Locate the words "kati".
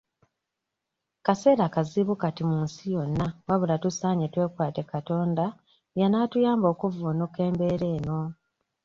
2.21-2.43